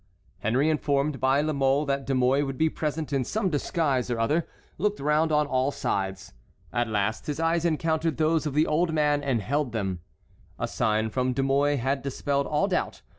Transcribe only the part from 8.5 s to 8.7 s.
the